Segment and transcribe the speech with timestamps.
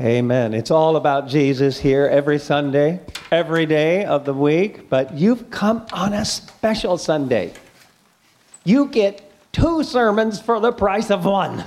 [0.00, 0.54] Amen.
[0.54, 3.00] It's all about Jesus here every Sunday,
[3.32, 7.52] every day of the week, but you've come on a special Sunday.
[8.62, 11.64] You get two sermons for the price of one.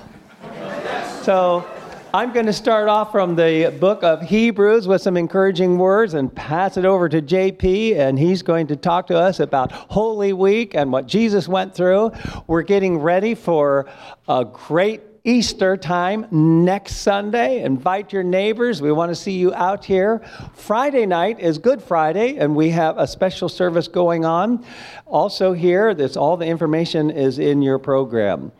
[1.23, 1.67] So
[2.13, 6.33] I'm going to start off from the book of Hebrews with some encouraging words and
[6.33, 10.73] pass it over to JP, and he's going to talk to us about Holy Week
[10.73, 12.13] and what Jesus went through.
[12.47, 13.89] We're getting ready for
[14.29, 17.61] a great Easter time next Sunday.
[17.61, 18.81] Invite your neighbors.
[18.81, 20.19] We want to see you out here.
[20.55, 24.65] Friday night is Good Friday, and we have a special service going on.
[25.05, 28.51] Also, here, this, all the information is in your program.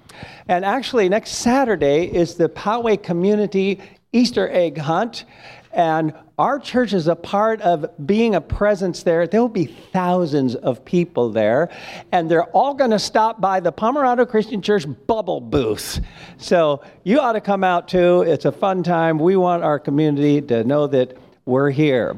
[0.47, 5.25] And actually, next Saturday is the Poway Community Easter egg hunt.
[5.73, 9.27] And our church is a part of being a presence there.
[9.27, 11.69] There will be thousands of people there,
[12.11, 15.99] and they're all going to stop by the Pomerado Christian Church bubble booth.
[16.37, 18.21] So you ought to come out too.
[18.23, 19.19] It's a fun time.
[19.19, 22.17] We want our community to know that we're here.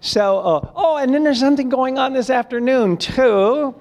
[0.00, 3.74] So, uh, oh, and then there's something going on this afternoon too.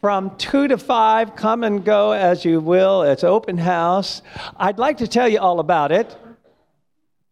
[0.00, 3.02] From 2 to 5, come and go as you will.
[3.02, 4.22] It's open house.
[4.56, 6.16] I'd like to tell you all about it.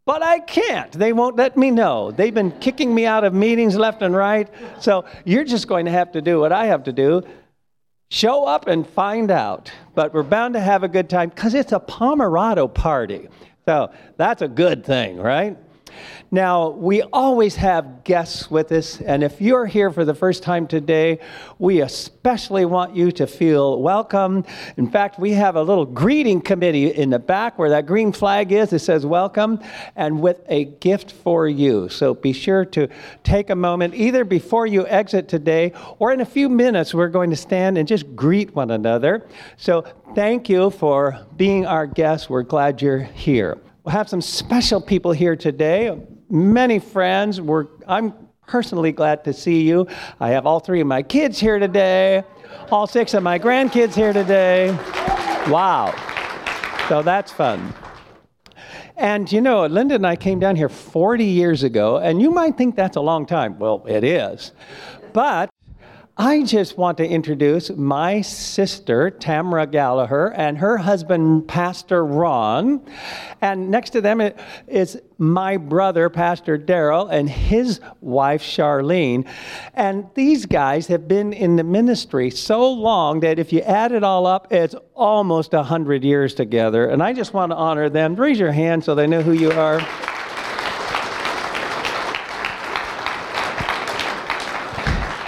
[0.06, 0.92] But I can't.
[0.92, 2.12] They won't let me know.
[2.12, 4.48] They've been kicking me out of meetings left and right.
[4.80, 7.22] So you're just going to have to do what I have to do
[8.08, 9.70] show up and find out.
[9.94, 13.28] But we're bound to have a good time because it's a Pomerado party.
[13.64, 15.56] So that's a good thing, right?
[16.30, 20.66] Now, we always have guests with us, and if you're here for the first time
[20.66, 21.20] today,
[21.58, 24.44] we especially want you to feel welcome.
[24.76, 28.52] In fact, we have a little greeting committee in the back where that green flag
[28.52, 28.72] is.
[28.72, 29.60] It says welcome,
[29.94, 31.88] and with a gift for you.
[31.88, 32.88] So be sure to
[33.22, 37.30] take a moment, either before you exit today or in a few minutes, we're going
[37.30, 39.26] to stand and just greet one another.
[39.56, 42.28] So thank you for being our guest.
[42.28, 43.58] We're glad you're here.
[43.86, 45.96] We'll have some special people here today
[46.28, 47.40] many friends.
[47.40, 48.14] We're, I'm
[48.48, 49.86] personally glad to see you.
[50.18, 52.24] I have all three of my kids here today,
[52.72, 54.72] all six of my grandkids here today.
[55.48, 55.94] Wow.
[56.88, 57.72] So that's fun.
[58.96, 62.56] And you know, Linda and I came down here 40 years ago, and you might
[62.56, 63.56] think that's a long time.
[63.56, 64.50] Well, it is.
[65.12, 65.48] But
[66.18, 72.80] I just want to introduce my sister, Tamara Gallagher, and her husband, Pastor Ron.
[73.42, 74.22] And next to them
[74.66, 79.28] is my brother, Pastor Daryl, and his wife, Charlene.
[79.74, 84.02] And these guys have been in the ministry so long that if you add it
[84.02, 86.86] all up, it's almost 100 years together.
[86.86, 88.16] And I just want to honor them.
[88.16, 89.86] Raise your hand so they know who you are.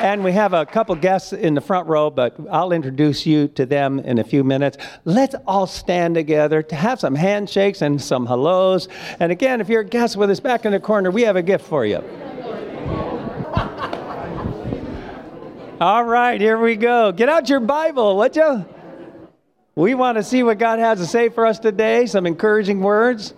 [0.00, 3.66] And we have a couple guests in the front row, but I'll introduce you to
[3.66, 4.78] them in a few minutes.
[5.04, 8.88] Let's all stand together to have some handshakes and some hellos.
[9.19, 11.42] And again, if you're a guest with us back in the corner, we have a
[11.42, 11.97] gift for you.
[15.81, 17.10] all right, here we go.
[17.10, 18.64] Get out your Bible, would you?
[19.75, 23.34] We want to see what God has to say for us today, some encouraging words.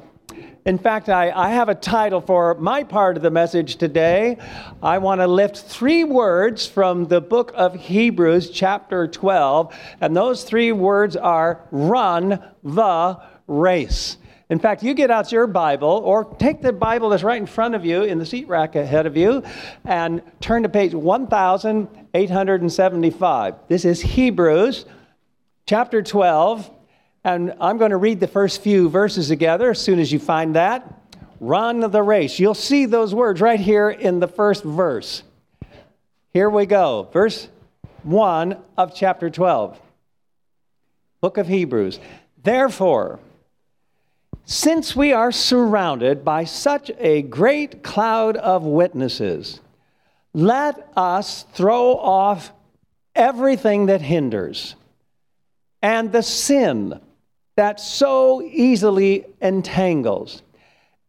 [0.67, 4.37] In fact, I, I have a title for my part of the message today.
[4.83, 10.45] I want to lift three words from the book of Hebrews, chapter 12, and those
[10.45, 14.19] three words are run the race.
[14.51, 17.75] In fact, you get out your Bible or take the Bible that's right in front
[17.75, 19.43] of you in the seat rack ahead of you
[19.87, 23.55] and turn to page 1875.
[23.69, 24.85] This is Hebrews
[25.65, 26.71] chapter 12
[27.25, 30.55] and I'm going to read the first few verses together as soon as you find
[30.57, 31.01] that.
[31.39, 32.39] Run the race.
[32.39, 35.23] You'll see those words right here in the first verse.
[36.33, 37.09] Here we go.
[37.13, 37.49] Verse
[38.03, 39.79] 1 of chapter 12.
[41.21, 41.99] Book of Hebrews.
[42.43, 43.21] Therefore,
[44.45, 49.61] since we are surrounded by such a great cloud of witnesses,
[50.33, 52.53] let us throw off
[53.15, 54.75] everything that hinders
[55.83, 57.01] and the sin
[57.61, 60.41] that so easily entangles.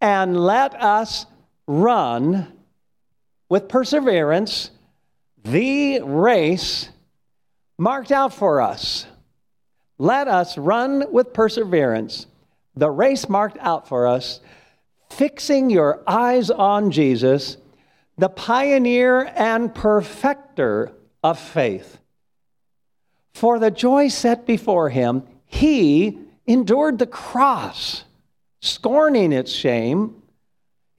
[0.01, 1.25] And let us
[1.65, 2.51] run
[3.47, 4.69] with perseverance
[5.45, 6.89] the race
[7.77, 9.05] marked out for us.
[9.97, 12.27] Let us run with perseverance
[12.75, 14.41] the race marked out for us,
[15.09, 17.55] fixing your eyes on Jesus,
[18.17, 20.91] the pioneer and perfecter
[21.23, 21.97] of faith.
[23.33, 26.19] For the joy set before him, he
[26.51, 28.03] endured the cross,
[28.61, 30.21] scorning its shame.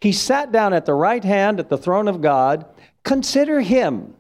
[0.01, 2.67] He sat down at the right hand at the throne of God.
[3.05, 4.15] Consider him.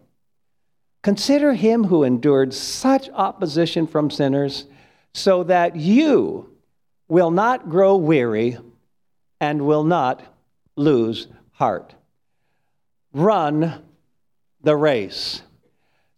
[1.02, 4.66] Consider him who endured such opposition from sinners,
[5.14, 6.48] so that you
[7.08, 8.56] will not grow weary
[9.40, 10.22] and will not
[10.76, 11.94] lose heart.
[13.12, 13.82] Run
[14.62, 15.42] the race.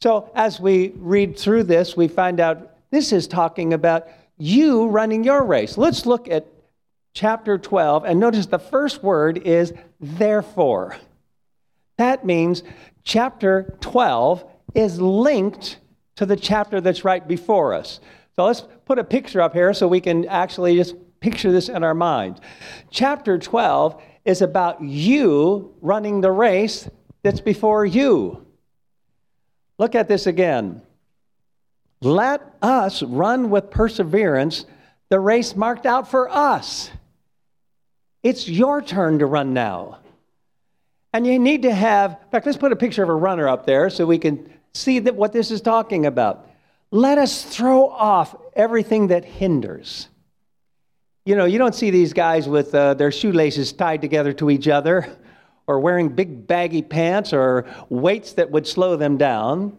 [0.00, 4.06] So, as we read through this, we find out this is talking about
[4.36, 5.78] you running your race.
[5.78, 6.46] Let's look at
[7.12, 10.96] chapter 12 and notice the first word is therefore.
[11.96, 12.62] That means
[13.04, 14.44] chapter 12
[14.74, 15.78] is linked
[16.16, 18.00] to the chapter that's right before us.
[18.36, 21.84] So let's put a picture up here so we can actually just picture this in
[21.84, 22.40] our minds.
[22.90, 26.88] Chapter 12 is about you running the race
[27.22, 28.44] that's before you.
[29.78, 30.82] Look at this again.
[32.04, 34.66] Let us run with perseverance
[35.08, 36.90] the race marked out for us.
[38.22, 39.98] It's your turn to run now.
[41.12, 43.66] And you need to have, in fact, let's put a picture of a runner up
[43.66, 46.50] there so we can see that what this is talking about.
[46.90, 50.08] Let us throw off everything that hinders.
[51.24, 54.68] You know, you don't see these guys with uh, their shoelaces tied together to each
[54.68, 55.08] other
[55.66, 59.78] or wearing big baggy pants or weights that would slow them down.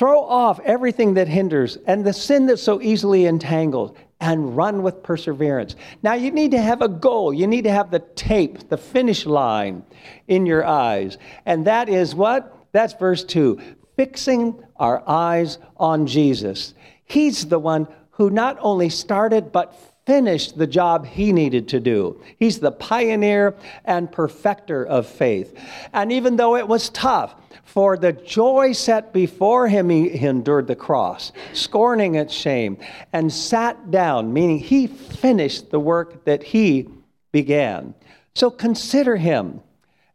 [0.00, 5.02] Throw off everything that hinders and the sin that so easily entangles and run with
[5.02, 5.76] perseverance.
[6.02, 7.34] Now, you need to have a goal.
[7.34, 9.84] You need to have the tape, the finish line
[10.26, 11.18] in your eyes.
[11.44, 12.56] And that is what?
[12.72, 13.60] That's verse 2
[13.94, 16.72] fixing our eyes on Jesus.
[17.04, 22.22] He's the one who not only started, but finished the job he needed to do.
[22.38, 23.54] He's the pioneer
[23.84, 25.54] and perfecter of faith.
[25.92, 27.34] And even though it was tough,
[27.72, 32.76] for the joy set before him, he endured the cross, scorning its shame,
[33.12, 36.88] and sat down, meaning he finished the work that he
[37.30, 37.94] began.
[38.34, 39.60] So consider him.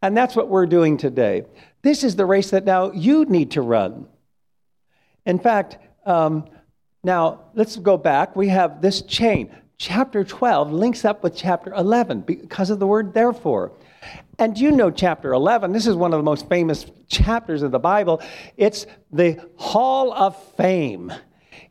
[0.01, 1.45] And that's what we're doing today.
[1.81, 4.07] This is the race that now you need to run.
[5.25, 6.45] In fact, um,
[7.03, 8.35] now let's go back.
[8.35, 13.13] We have this chain chapter 12 links up with chapter 11 because of the word
[13.13, 13.71] therefore.
[14.37, 17.79] And you know chapter 11, this is one of the most famous chapters of the
[17.79, 18.21] Bible.
[18.57, 21.13] It's the Hall of Fame.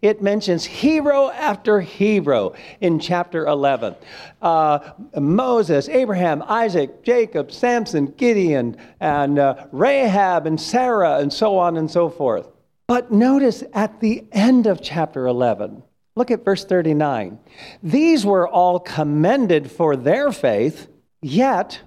[0.00, 3.94] It mentions hero after hero in chapter 11.
[4.40, 4.78] Uh,
[5.18, 11.90] Moses, Abraham, Isaac, Jacob, Samson, Gideon, and uh, Rahab, and Sarah, and so on and
[11.90, 12.48] so forth.
[12.86, 15.82] But notice at the end of chapter 11,
[16.16, 17.38] Look at verse 39.
[17.82, 20.86] These were all commended for their faith,
[21.20, 21.80] yet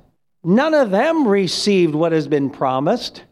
[0.44, 3.24] none of them received what has been promised,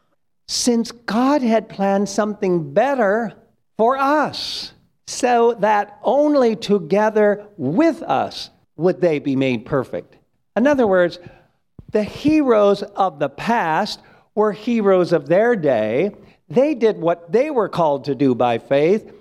[0.47, 3.33] since God had planned something better
[3.77, 4.73] for us,
[5.07, 10.17] so that only together with us would they be made perfect.
[10.55, 11.19] In other words,
[11.91, 14.01] the heroes of the past
[14.33, 16.11] were heroes of their day.
[16.49, 19.11] They did what they were called to do by faith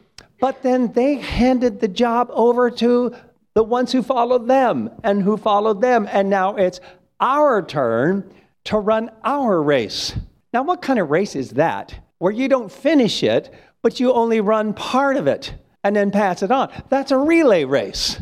[0.44, 3.14] but then they handed the job over to
[3.54, 6.06] the ones who followed them and who followed them.
[6.12, 6.80] And now it's
[7.24, 8.30] our turn
[8.64, 10.14] to run our race.
[10.52, 11.98] Now, what kind of race is that?
[12.18, 16.42] Where you don't finish it, but you only run part of it and then pass
[16.42, 16.70] it on.
[16.90, 18.20] That's a relay race.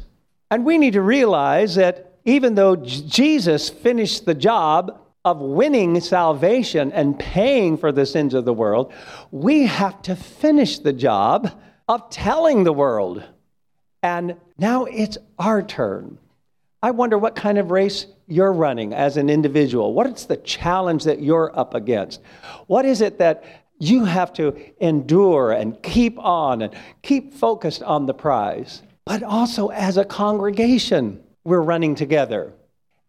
[0.50, 6.92] And we need to realize that even though Jesus finished the job of winning salvation
[6.92, 8.92] and paying for the sins of the world,
[9.32, 11.50] we have to finish the job
[11.88, 13.24] of telling the world.
[14.02, 16.18] And now it's our turn.
[16.84, 19.94] I wonder what kind of race you're running as an individual.
[19.94, 22.20] What is the challenge that you're up against?
[22.66, 23.44] What is it that
[23.78, 28.82] you have to endure and keep on and keep focused on the prize?
[29.04, 32.52] But also as a congregation, we're running together.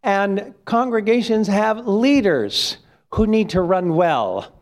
[0.04, 2.78] And congregations have leaders
[3.12, 4.54] who need to run well.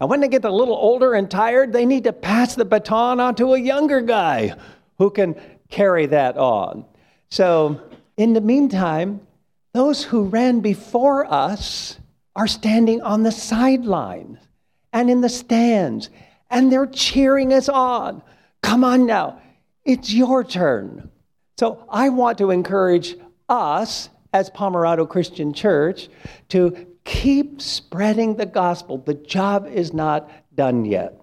[0.00, 3.20] And when they get a little older and tired, they need to pass the baton
[3.20, 4.54] on to a younger guy
[4.98, 5.34] who can
[5.70, 6.84] carry that on.
[7.30, 7.80] So,
[8.20, 9.26] in the meantime,
[9.72, 11.98] those who ran before us
[12.36, 14.38] are standing on the sidelines
[14.92, 16.10] and in the stands,
[16.50, 18.20] and they're cheering us on.
[18.62, 19.40] Come on now,
[19.86, 21.10] it's your turn.
[21.58, 23.16] So, I want to encourage
[23.48, 26.10] us as Pomerado Christian Church
[26.50, 28.98] to keep spreading the gospel.
[28.98, 31.18] The job is not done yet.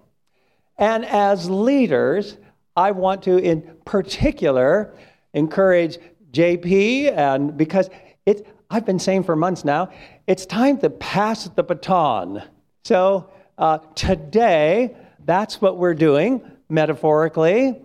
[0.76, 2.36] And as leaders,
[2.76, 4.94] I want to, in particular,
[5.32, 5.98] encourage
[6.32, 7.90] JP, and because
[8.26, 9.90] it, I've been saying for months now,
[10.26, 12.42] it's time to pass the baton.
[12.84, 17.80] So uh, today, that's what we're doing, metaphorically.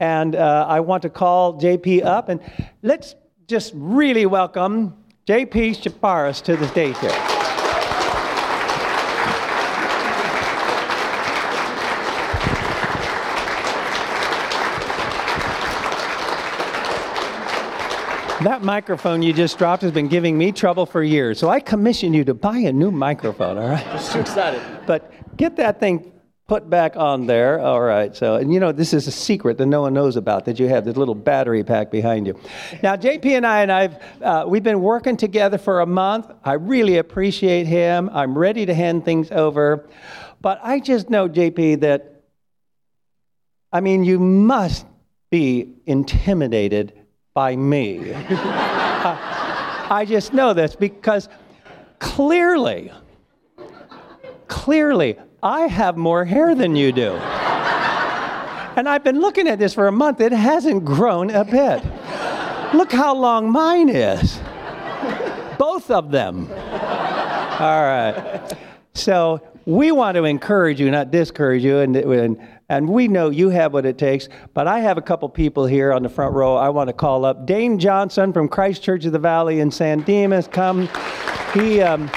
[0.00, 2.40] And uh, I want to call JP up, and
[2.82, 3.14] let's
[3.46, 4.96] just really welcome
[5.26, 7.31] JP Chaparis to the stage here.
[18.44, 21.38] That microphone you just dropped has been giving me trouble for years.
[21.38, 23.84] So I commissioned you to buy a new microphone, all right?
[23.92, 24.60] Just too excited.
[24.84, 26.12] But get that thing
[26.48, 27.60] put back on there.
[27.60, 28.16] All right.
[28.16, 30.66] So, and you know, this is a secret that no one knows about that you
[30.66, 32.36] have this little battery pack behind you.
[32.82, 36.28] Now, JP and I and I've uh, we've been working together for a month.
[36.42, 38.10] I really appreciate him.
[38.12, 39.88] I'm ready to hand things over,
[40.40, 42.08] but I just know JP that.
[43.72, 44.84] I mean, you must
[45.30, 47.01] be intimidated
[47.34, 48.12] by me.
[48.14, 51.28] I just know this because
[51.98, 52.92] clearly,
[54.48, 57.12] clearly, I have more hair than you do.
[58.76, 60.20] and I've been looking at this for a month.
[60.20, 61.82] It hasn't grown a bit.
[62.74, 64.38] Look how long mine is.
[65.58, 66.48] Both of them.
[66.50, 68.56] All right.
[68.94, 73.50] So we want to encourage you, not discourage you, and, and, and we know you
[73.50, 74.28] have what it takes.
[74.54, 77.24] But I have a couple people here on the front row I want to call
[77.24, 77.46] up.
[77.46, 80.88] Dane Johnson from Christ Church of the Valley in San Dimas, come.
[81.54, 81.80] He.
[81.80, 82.10] Um,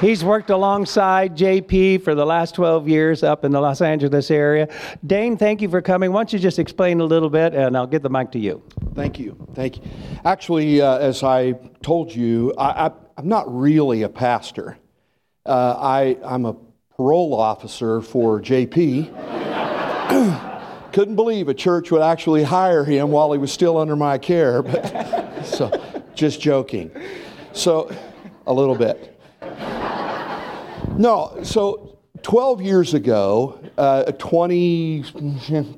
[0.00, 4.68] He's worked alongside JP for the last 12 years up in the Los Angeles area.
[5.06, 6.12] Dane, thank you for coming.
[6.12, 8.62] Why don't you just explain a little bit, and I'll give the mic to you.
[8.94, 9.38] Thank you.
[9.54, 9.82] Thank you.
[10.22, 14.78] Actually, uh, as I told you, I, am not really a pastor.
[15.44, 16.56] Uh, I, I'm a
[16.96, 19.12] parole officer for JP.
[20.92, 24.62] Couldn't believe a church would actually hire him while he was still under my care.
[24.62, 26.90] But, so, just joking.
[27.52, 27.94] So,
[28.46, 29.20] a little bit.
[30.98, 35.04] No, so 12 years ago, uh, a 20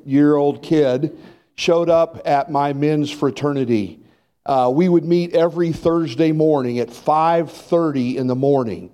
[0.04, 1.18] year old kid
[1.56, 4.00] showed up at my men's fraternity.
[4.48, 8.90] Uh, we would meet every Thursday morning at 5:30 in the morning.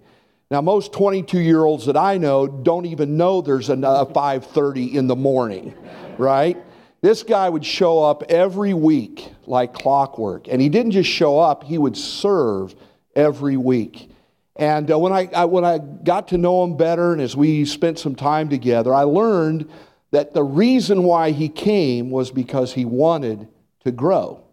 [0.50, 5.06] Now, most 22 year olds that I know don't even know there's a 5:30 in
[5.06, 5.72] the morning,
[6.18, 6.56] right?
[7.02, 11.62] This guy would show up every week like clockwork, and he didn't just show up;
[11.62, 12.74] he would serve
[13.14, 14.10] every week.
[14.56, 17.64] And uh, when, I, I, when I got to know him better and as we
[17.64, 19.68] spent some time together, I learned
[20.10, 23.48] that the reason why he came was because he wanted
[23.84, 24.43] to grow.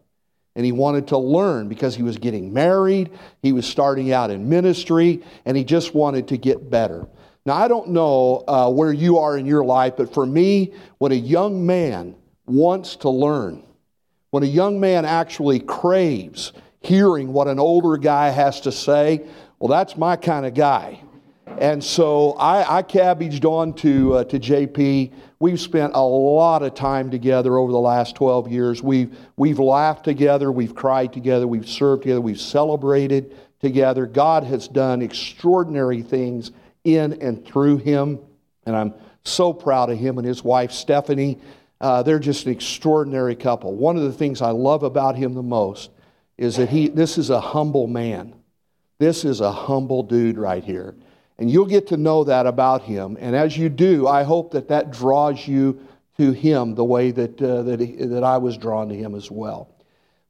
[0.56, 4.50] And he wanted to learn because he was getting married, he was starting out in
[4.50, 7.08] ministry, and he just wanted to get better.
[7.46, 11.12] Now, I don't know uh, where you are in your life, but for me, when
[11.12, 12.16] a young man
[12.46, 13.64] wants to learn,
[14.30, 19.26] when a young man actually craves hearing what an older guy has to say,
[19.60, 21.02] well, that's my kind of guy.
[21.60, 25.12] And so I, I cabbaged on to, uh, to JP.
[25.42, 28.84] We've spent a lot of time together over the last 12 years.
[28.84, 34.06] We've, we've laughed together, we've cried together, we've served together, we've celebrated together.
[34.06, 36.52] God has done extraordinary things
[36.84, 38.20] in and through him.
[38.68, 38.94] And I'm
[39.24, 41.40] so proud of him and his wife, Stephanie.
[41.80, 43.74] Uh, they're just an extraordinary couple.
[43.74, 45.90] One of the things I love about him the most
[46.38, 48.36] is that he, this is a humble man.
[49.00, 50.94] This is a humble dude right here.
[51.42, 53.18] And you'll get to know that about him.
[53.20, 55.82] And as you do, I hope that that draws you
[56.18, 59.32] to him the way that, uh, that, he, that I was drawn to him as
[59.32, 59.68] well.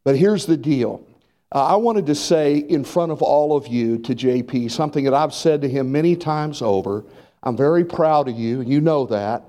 [0.05, 1.05] But here's the deal.
[1.53, 5.13] Uh, I wanted to say in front of all of you to JP something that
[5.13, 7.03] I've said to him many times over.
[7.43, 9.43] I'm very proud of you, and you know that.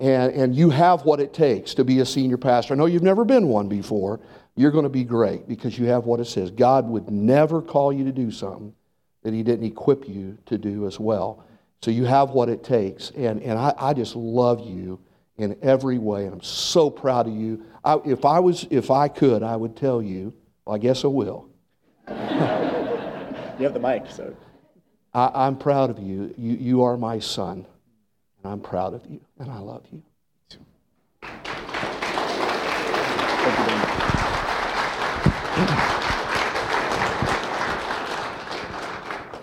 [0.00, 2.72] And, and you have what it takes to be a senior pastor.
[2.72, 4.20] I know you've never been one before,
[4.56, 6.50] you're going to be great because you have what it says.
[6.50, 8.72] God would never call you to do something
[9.22, 11.44] that He didn't equip you to do as well.
[11.82, 13.10] So you have what it takes.
[13.10, 15.00] And, and I, I just love you
[15.36, 16.24] in every way.
[16.24, 17.64] And I'm so proud of you.
[17.84, 20.32] I, if, I was, if I could, I would tell you,
[20.64, 21.48] well, I guess I will.
[22.08, 24.36] you have the mic, so.
[25.12, 26.32] I, I'm proud of you.
[26.38, 26.56] you.
[26.56, 27.66] You are my son.
[28.42, 29.20] And I'm proud of you.
[29.38, 30.02] And I love you.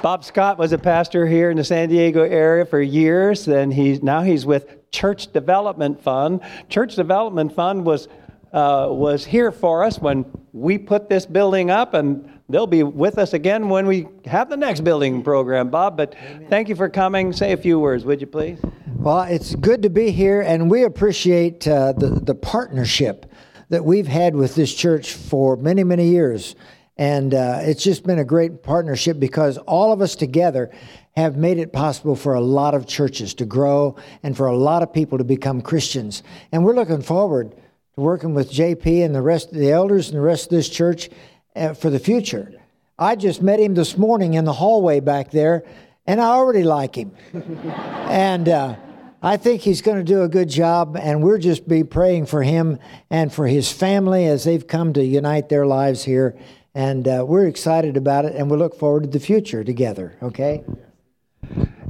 [0.01, 3.43] Bob Scott was a pastor here in the San Diego area for years.
[3.43, 6.39] Then he's now he's with Church Development Fund.
[6.69, 8.07] Church Development Fund was
[8.53, 13.17] uh, was here for us when we put this building up, and they'll be with
[13.17, 15.69] us again when we have the next building program.
[15.69, 16.47] Bob, but Amen.
[16.49, 17.33] thank you for coming.
[17.33, 18.57] Say a few words, would you please?
[18.95, 23.25] Well, it's good to be here, and we appreciate uh, the the partnership
[23.67, 26.55] that we've had with this church for many many years.
[26.99, 30.69] And uh, it's just been a great partnership because all of us together
[31.15, 34.83] have made it possible for a lot of churches to grow and for a lot
[34.83, 36.23] of people to become Christians.
[36.51, 40.17] And we're looking forward to working with JP and the rest of the elders and
[40.17, 41.09] the rest of this church
[41.55, 42.51] uh, for the future.
[42.97, 45.63] I just met him this morning in the hallway back there,
[46.05, 47.13] and I already like him.
[47.33, 48.75] and uh,
[49.21, 52.43] I think he's going to do a good job, and we're just be praying for
[52.43, 52.77] him
[53.09, 56.37] and for his family as they've come to unite their lives here.
[56.75, 60.15] And uh, we're excited about it, and we look forward to the future together.
[60.21, 60.63] Okay.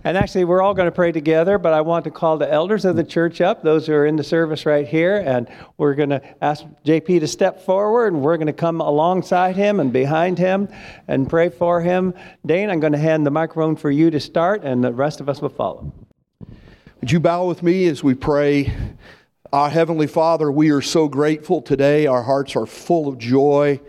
[0.06, 2.86] And actually, we're all going to pray together, but I want to call the elders
[2.86, 6.12] of the church up, those who are in the service right here, and we're going
[6.12, 10.38] to ask JP to step forward, and we're going to come alongside him and behind
[10.38, 10.70] him
[11.10, 12.14] and pray for him.
[12.46, 15.28] Dane, I'm going to hand the microphone for you to start, and the rest of
[15.28, 15.92] us will follow.
[17.02, 18.74] Would you bow with me as we pray?
[19.52, 22.08] Our Heavenly Father, we are so grateful today.
[22.08, 23.82] Our hearts are full of joy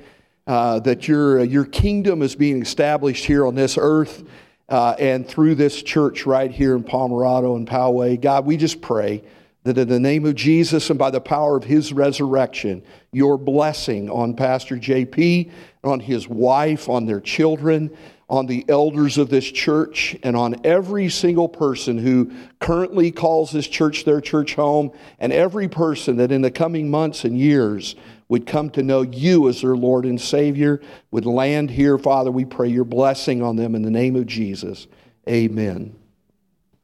[0.50, 4.24] uh, that your, your kingdom is being established here on this earth
[4.68, 8.20] uh, and through this church right here in Pomerado and Poway.
[8.20, 9.22] God, we just pray
[9.62, 14.10] that in the name of Jesus and by the power of his resurrection, your blessing
[14.10, 15.52] on Pastor JP,
[15.84, 17.96] on his wife, on their children,
[18.28, 23.68] on the elders of this church, and on every single person who currently calls this
[23.68, 24.90] church their church home,
[25.20, 27.94] and every person that in the coming months and years
[28.30, 31.98] would come to know you as their Lord and Savior, would land here.
[31.98, 34.86] Father, we pray your blessing on them in the name of Jesus.
[35.28, 35.96] Amen.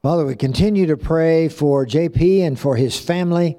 [0.03, 3.57] Father, we continue to pray for JP and for his family.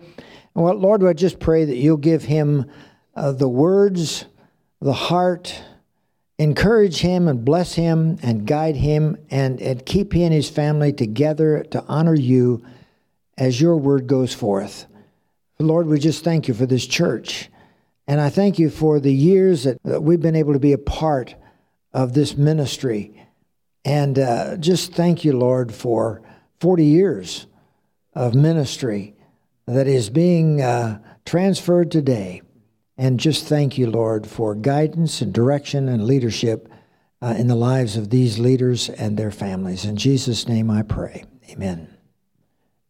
[0.54, 2.70] And Lord, I just pray that you'll give him
[3.16, 4.26] uh, the words,
[4.82, 5.58] the heart,
[6.38, 10.92] encourage him and bless him and guide him and, and keep he and his family
[10.92, 12.66] together to honor you
[13.38, 14.88] as your word goes forth.
[15.58, 17.50] Lord, we just thank you for this church.
[18.08, 20.78] And I thank you for the years that, that we've been able to be a
[20.78, 21.36] part
[21.94, 23.28] of this ministry.
[23.84, 26.22] And uh, just thank you, Lord, for
[26.60, 27.48] 40 years
[28.14, 29.16] of ministry
[29.66, 32.42] that is being uh, transferred today.
[32.98, 36.72] And just thank you, Lord, for guidance and direction and leadership
[37.22, 39.86] uh, in the lives of these leaders and their families.
[39.86, 41.26] In Jesus' name I pray.
[41.50, 41.94] Amen.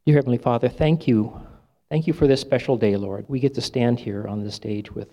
[0.06, 1.42] Dear Heavenly Father, thank you
[1.90, 3.26] Thank you for this special day, Lord.
[3.30, 5.10] We get to stand here on the stage with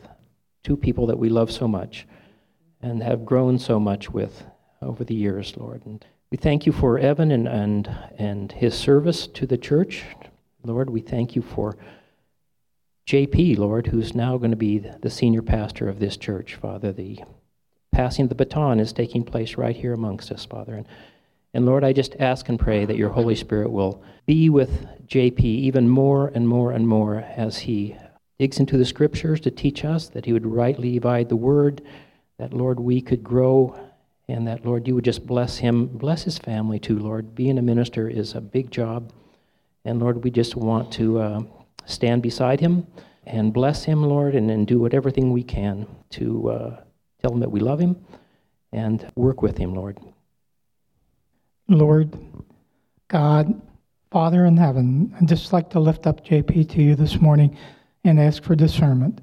[0.64, 2.06] two people that we love so much
[2.82, 4.44] and have grown so much with
[4.82, 5.86] over the years, Lord.
[5.86, 10.02] And we thank you for Evan and, and, and his service to the church.
[10.64, 11.76] Lord, we thank you for
[13.06, 16.90] JP, Lord, who's now going to be the senior pastor of this church, Father.
[16.90, 17.20] The
[17.92, 20.74] passing of the baton is taking place right here amongst us, Father.
[20.74, 20.86] And
[21.54, 25.38] and Lord, I just ask and pray that your Holy Spirit will be with JP
[25.40, 27.96] even more and more and more as he
[28.40, 31.80] digs into the scriptures to teach us, that he would rightly divide the word,
[32.38, 33.78] that, Lord, we could grow,
[34.28, 37.36] and that, Lord, you would just bless him, bless his family too, Lord.
[37.36, 39.12] Being a minister is a big job.
[39.84, 41.42] And Lord, we just want to uh,
[41.84, 42.86] stand beside him
[43.26, 46.80] and bless him, Lord, and, and do everything we can to uh,
[47.22, 48.04] tell him that we love him
[48.72, 49.98] and work with him, Lord.
[51.68, 52.16] Lord
[53.08, 53.60] God,
[54.10, 57.56] Father in heaven, I'd just like to lift up JP to you this morning
[58.04, 59.20] and ask for discernment.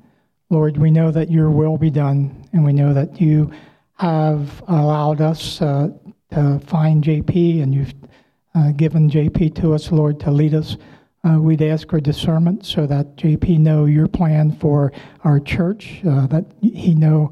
[0.50, 3.52] Lord, we know that your will be done, and we know that you
[3.94, 5.90] have allowed us uh,
[6.32, 7.94] to find JP, and you've
[8.56, 10.78] uh, given JP to us, Lord, to lead us.
[11.24, 14.92] Uh, we'd ask for discernment so that JP know your plan for
[15.24, 17.32] our church, uh, that he know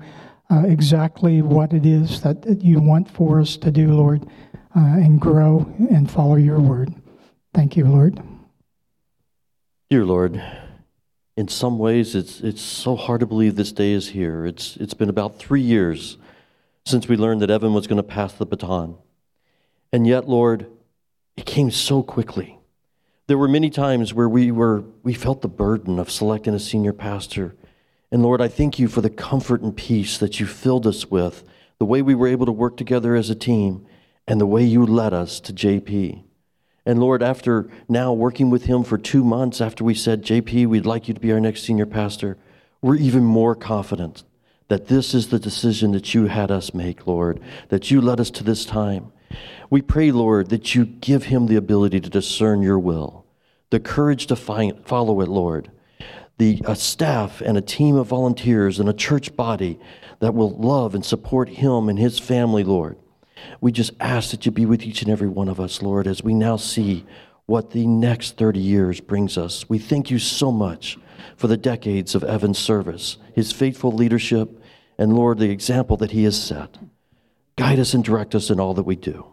[0.52, 4.26] uh, exactly what it is that, that you want for us to do, Lord
[4.75, 6.93] uh, and grow and follow your word.
[7.53, 8.21] Thank you, Lord.
[9.89, 10.41] Dear Lord,
[11.36, 14.45] in some ways it's, it's so hard to believe this day is here.
[14.45, 16.17] It's, it's been about three years
[16.86, 18.97] since we learned that Evan was going to pass the baton.
[19.91, 20.67] And yet, Lord,
[21.36, 22.60] it came so quickly.
[23.27, 26.93] There were many times where we, were, we felt the burden of selecting a senior
[26.93, 27.55] pastor.
[28.12, 31.43] And Lord, I thank you for the comfort and peace that you filled us with,
[31.79, 33.86] the way we were able to work together as a team
[34.30, 36.22] and the way you led us to JP.
[36.86, 40.86] And Lord, after now working with him for two months after we said, JP, we'd
[40.86, 42.38] like you to be our next senior pastor,
[42.82, 44.24] we're even more confident
[44.68, 47.39] that this is the decision that you had us make, Lord,
[47.70, 49.12] that you led us to this time.
[49.72, 53.26] We pray, Lord, that you give him the ability to discern your will,
[53.72, 55.72] the courage to find, follow it, Lord,
[56.38, 59.80] the a staff and a team of volunteers and a church body
[60.20, 62.96] that will love and support him and his family, Lord.
[63.62, 66.23] We just ask that you be with each and every one of us, Lord, as
[66.23, 67.06] we now see
[67.45, 69.67] what the next 30 years brings us.
[69.67, 70.97] We thank you so much
[71.36, 74.62] for the decades of Evan's service, his faithful leadership,
[74.97, 76.78] and Lord, the example that he has set.
[77.56, 79.25] Guide us and direct us in all that we do.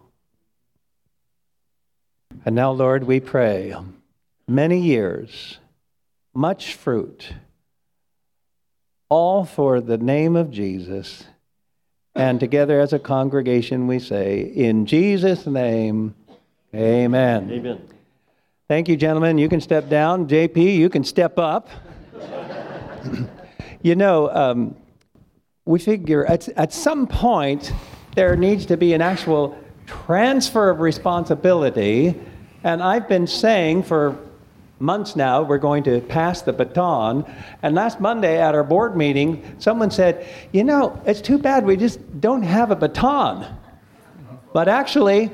[2.45, 3.75] And now, Lord, we pray
[4.49, 5.59] many years,
[6.33, 7.33] much fruit,
[9.09, 11.25] all for the name of Jesus
[12.17, 16.15] and together as a congregation, we say, In Jesus' name,
[16.75, 17.51] amen.
[17.51, 17.89] Amen.
[18.69, 19.39] Thank you, gentlemen.
[19.39, 20.27] You can step down.
[20.27, 21.69] JP, you can step up.
[23.83, 24.75] you know, um,
[25.67, 27.73] we figure at, at some point
[28.17, 32.15] there needs to be an actual transfer of responsibility.
[32.65, 34.19] And I've been saying for
[34.79, 37.25] months now we're going to pass the baton.
[37.63, 41.77] And last Monday at our board meeting, someone said, You know, it's too bad we
[41.77, 43.47] just don't have a baton.
[44.53, 45.31] But actually,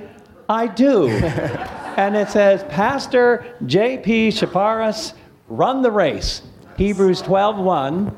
[0.48, 1.09] I do.
[1.96, 4.31] and it says, Pastor J.P.
[4.31, 5.14] Chaparas,
[5.48, 6.42] run the race.
[6.76, 8.16] Hebrews 12 1.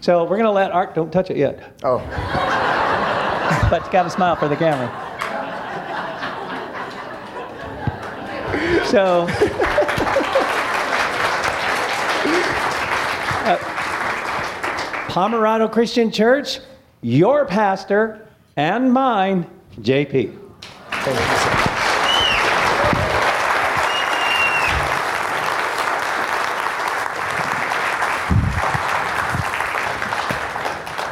[0.00, 1.76] So we're going to let Art, don't touch it yet.
[1.82, 1.98] Oh,
[3.70, 4.88] But you got to smile for the camera.
[8.86, 9.26] So,
[15.18, 16.60] Pomerado Christian Church,
[17.02, 19.50] your pastor and mine,
[19.80, 20.32] JP.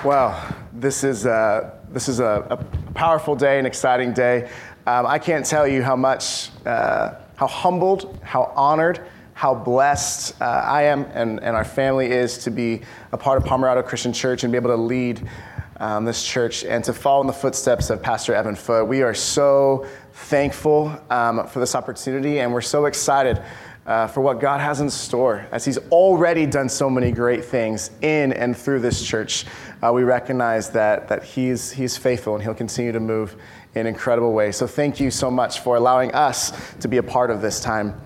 [0.04, 2.56] Wow, this is, uh, this is a, a
[2.94, 4.48] powerful day, an exciting day.
[4.86, 9.00] Um, I can't tell you how much, uh, how humbled, how honored,
[9.36, 12.80] how blessed uh, I am and, and our family is to be
[13.12, 15.28] a part of Pomerado Christian Church and be able to lead
[15.76, 18.88] um, this church and to follow in the footsteps of Pastor Evan Foote.
[18.88, 23.42] We are so thankful um, for this opportunity and we're so excited
[23.84, 27.90] uh, for what God has in store as He's already done so many great things
[28.00, 29.44] in and through this church.
[29.82, 33.36] Uh, we recognize that, that he's, he's faithful and He'll continue to move
[33.74, 34.56] in incredible ways.
[34.56, 38.00] So thank you so much for allowing us to be a part of this time.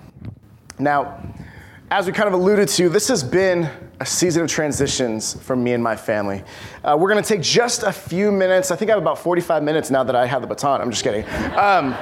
[0.81, 1.21] Now,
[1.91, 5.73] as we kind of alluded to, this has been a season of transitions for me
[5.73, 6.43] and my family.
[6.83, 8.71] Uh, we're going to take just a few minutes.
[8.71, 10.81] I think I have about 45 minutes now that I have the baton.
[10.81, 11.23] I'm just kidding.
[11.55, 11.95] Um,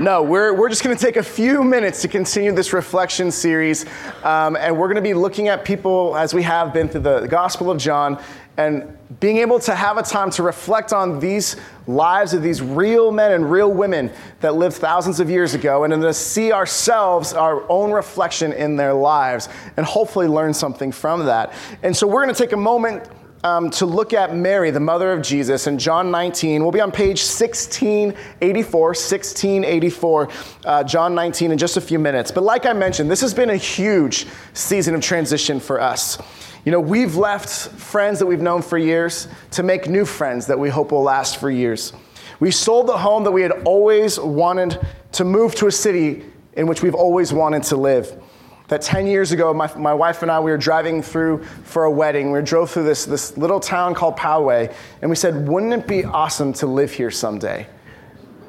[0.00, 3.86] no, we're, we're just going to take a few minutes to continue this reflection series.
[4.24, 7.28] Um, and we're going to be looking at people as we have been through the
[7.28, 8.20] Gospel of John
[8.56, 13.10] and being able to have a time to reflect on these lives of these real
[13.10, 17.32] men and real women that lived thousands of years ago and then to see ourselves,
[17.32, 21.52] our own reflection in their lives, and hopefully learn something from that.
[21.82, 23.08] And so we're going to take a moment
[23.44, 26.62] um, to look at Mary, the mother of Jesus, in John 19.
[26.62, 30.28] We'll be on page 1684, 1684,
[30.64, 32.30] uh, John 19, in just a few minutes.
[32.30, 36.18] But like I mentioned, this has been a huge season of transition for us.
[36.64, 40.58] You know, we've left friends that we've known for years to make new friends that
[40.58, 41.92] we hope will last for years.
[42.40, 44.78] We sold the home that we had always wanted
[45.12, 46.24] to move to a city
[46.54, 48.20] in which we've always wanted to live
[48.68, 51.90] that 10 years ago, my, my wife and I, we were driving through for a
[51.90, 52.32] wedding.
[52.32, 56.04] We drove through this, this little town called Poway, and we said, wouldn't it be
[56.04, 57.66] awesome to live here someday?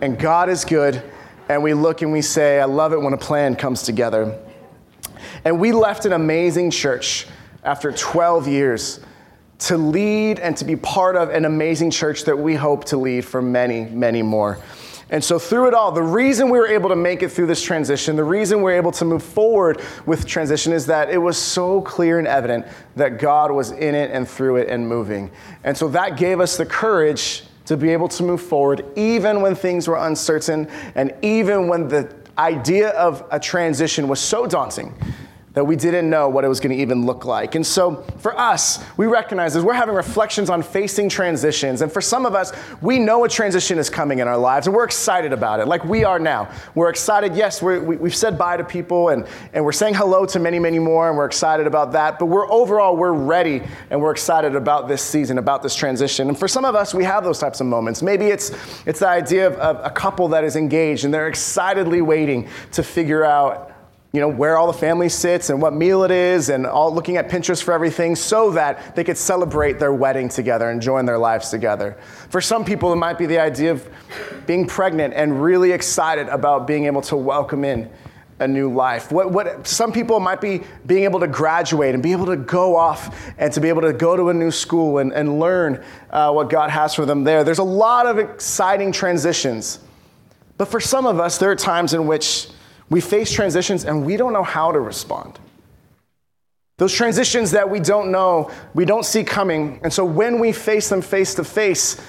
[0.01, 1.03] And God is good,
[1.49, 4.39] and we look and we say, I love it when a plan comes together.
[5.43, 7.27] And we left an amazing church
[7.65, 8.99] after 12 years
[9.57, 13.25] to lead and to be part of an amazing church that we hope to lead
[13.25, 14.59] for many, many more.
[15.09, 17.61] And so, through it all, the reason we were able to make it through this
[17.61, 21.81] transition, the reason we're able to move forward with transition is that it was so
[21.81, 25.29] clear and evident that God was in it and through it and moving.
[25.63, 29.53] And so, that gave us the courage to be able to move forward, even when
[29.53, 34.93] things were uncertain and even when the idea of a transition was so daunting
[35.55, 37.55] that we didn't know what it was going to even look like.
[37.55, 41.81] And so for us, we recognize as we're having reflections on facing transitions.
[41.81, 44.75] And for some of us, we know a transition is coming in our lives and
[44.75, 46.51] we're excited about it, like we are now.
[46.75, 50.39] We're excited, yes, we have said bye to people and, and we're saying hello to
[50.39, 52.19] many, many more, and we're excited about that.
[52.19, 56.27] But we're overall, we're ready and we're excited about this season, about this transition.
[56.27, 58.01] And for some of us, we have those types of moments.
[58.01, 58.51] Maybe it's,
[58.85, 62.83] it's the idea of, of a couple that is engaged and they're excitedly waiting to
[62.83, 63.71] figure out
[64.15, 67.17] you know, where all the family sits and what meal it is and all looking
[67.17, 71.17] at Pinterest for everything so that they could celebrate their wedding together and join their
[71.17, 71.97] lives together.
[72.29, 73.85] For some people, it might be the idea of
[74.47, 77.91] being pregnant and really excited about being able to welcome in
[78.39, 79.11] a new life.
[79.11, 82.77] What, what some people might be being able to graduate and be able to go
[82.77, 86.31] off and to be able to go to a new school and, and learn uh,
[86.31, 87.43] what God has for them there.
[87.43, 89.79] There's a lot of exciting transitions.
[90.57, 92.47] But for some of us, there are times in which
[92.89, 95.39] we face transitions and we don't know how to respond.
[96.77, 99.79] Those transitions that we don't know, we don't see coming.
[99.83, 102.01] And so when we face them face to face,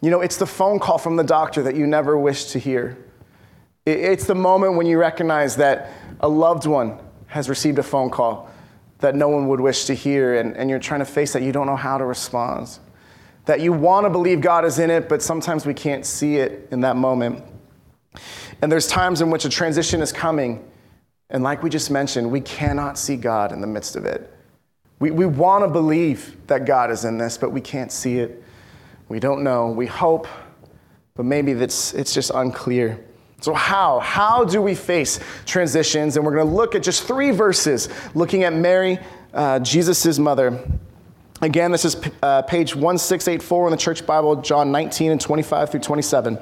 [0.00, 2.96] you know, it's the phone call from the doctor that you never wish to hear.
[3.86, 8.50] It's the moment when you recognize that a loved one has received a phone call
[9.00, 11.42] that no one would wish to hear, and, and you're trying to face that.
[11.42, 12.78] You don't know how to respond.
[13.44, 16.68] That you want to believe God is in it, but sometimes we can't see it
[16.70, 17.44] in that moment.
[18.62, 20.64] And there's times in which a transition is coming
[21.30, 24.32] And like we just mentioned, we cannot see God in the midst of it.
[25.00, 28.42] We, we want to believe that God is in this, but we can't see it.
[29.08, 29.70] We don't know.
[29.70, 30.28] We hope,
[31.14, 33.04] but maybe it's, it's just unclear.
[33.40, 33.98] So, how?
[33.98, 36.16] How do we face transitions?
[36.16, 38.98] And we're going to look at just three verses looking at Mary,
[39.32, 40.62] uh, Jesus' mother.
[41.42, 45.80] Again, this is uh, page 1684 in the Church Bible, John 19 and 25 through
[45.80, 46.38] 27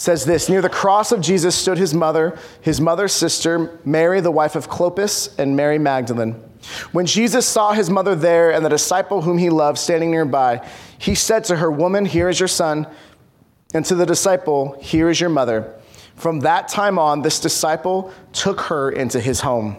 [0.00, 4.30] says this Near the cross of Jesus stood his mother, his mother's sister, Mary, the
[4.30, 6.32] wife of Clopas, and Mary Magdalene.
[6.92, 11.14] When Jesus saw his mother there and the disciple whom he loved standing nearby, he
[11.14, 12.86] said to her, Woman, here is your son.
[13.74, 15.78] And to the disciple, Here is your mother.
[16.16, 19.76] From that time on, this disciple took her into his home.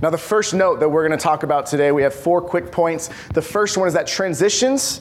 [0.00, 2.70] Now, the first note that we're going to talk about today, we have four quick
[2.70, 3.10] points.
[3.34, 5.00] The first one is that transitions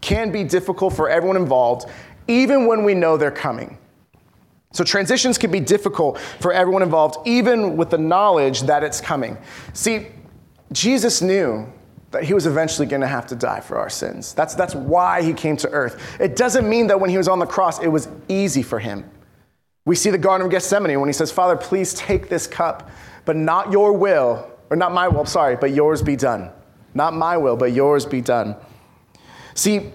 [0.00, 1.88] can be difficult for everyone involved,
[2.28, 3.78] even when we know they're coming.
[4.72, 9.38] So, transitions can be difficult for everyone involved, even with the knowledge that it's coming.
[9.72, 10.08] See,
[10.72, 11.72] Jesus knew
[12.10, 14.34] that he was eventually going to have to die for our sins.
[14.34, 16.16] That's, that's why he came to earth.
[16.20, 19.08] It doesn't mean that when he was on the cross, it was easy for him.
[19.84, 22.90] We see the Garden of Gethsemane when he says, Father, please take this cup,
[23.24, 26.50] but not your will, or not my will, sorry, but yours be done.
[26.94, 28.56] Not my will, but yours be done.
[29.54, 29.92] See,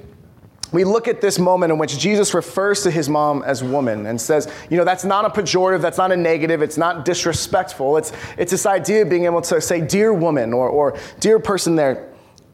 [0.72, 4.20] we look at this moment in which Jesus refers to his mom as woman and
[4.20, 7.98] says, you know, that's not a pejorative, that's not a negative, it's not disrespectful.
[7.98, 11.76] It's, it's this idea of being able to say, dear woman, or, or dear person
[11.76, 12.12] there.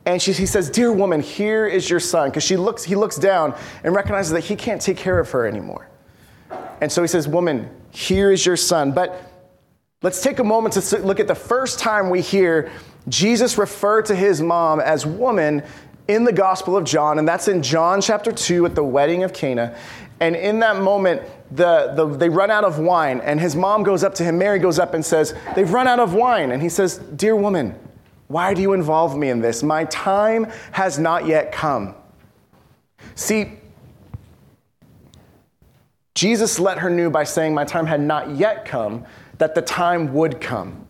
[0.07, 2.29] And she, he says, Dear woman, here is your son.
[2.29, 3.53] Because she looks, he looks down
[3.83, 5.89] and recognizes that he can't take care of her anymore.
[6.79, 8.93] And so he says, Woman, here is your son.
[8.93, 9.21] But
[10.01, 12.71] let's take a moment to look at the first time we hear
[13.09, 15.61] Jesus refer to his mom as woman
[16.07, 19.33] in the Gospel of John, and that's in John chapter 2 at the wedding of
[19.33, 19.77] Cana.
[20.19, 24.03] And in that moment, the, the, they run out of wine, and his mom goes
[24.03, 24.37] up to him.
[24.37, 26.51] Mary goes up and says, They've run out of wine.
[26.51, 27.75] And he says, Dear woman,
[28.27, 29.63] why do you involve me in this?
[29.63, 31.93] My time has not yet come.
[33.15, 33.53] See,
[36.15, 39.05] Jesus let her know by saying, My time had not yet come,
[39.37, 40.87] that the time would come.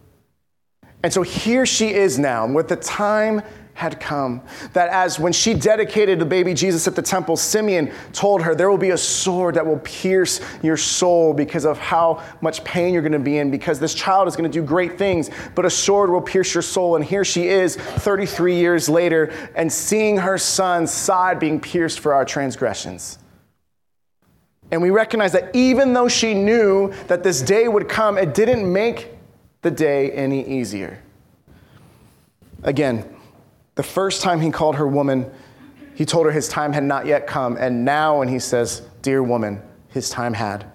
[1.04, 3.42] And so here she is now, with the time
[3.78, 4.42] had come.
[4.74, 8.72] That as when she dedicated the baby Jesus at the temple, Simeon told her, There
[8.72, 13.04] will be a sword that will pierce your soul because of how much pain you're
[13.04, 15.70] going to be in, because this child is going to do great things, but a
[15.70, 16.96] sword will pierce your soul.
[16.96, 22.16] And here she is, 33 years later, and seeing her son's side being pierced for
[22.16, 23.20] our transgressions.
[24.72, 28.74] And we recognize that even though she knew that this day would come, it didn't
[28.74, 29.10] make
[29.62, 31.04] the day any easier.
[32.64, 33.17] Again,
[33.78, 35.32] the first time he called her woman,
[35.94, 37.58] he told her his time had not yet come.
[37.58, 40.66] And now, when he says, Dear woman, his time had.